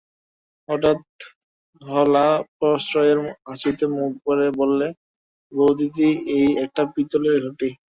হঠাৎ 0.69 1.01
হলা 1.81 2.27
প্রশ্রয়ের 2.57 3.19
হাসিতে 3.47 3.85
মুখ 3.95 4.11
ভরে 4.25 4.47
বললে, 4.59 4.87
বউদিদি, 5.51 6.09
এই 6.35 6.47
একটা 6.65 6.83
পিতলের 6.93 7.37
ঘটি। 7.45 7.69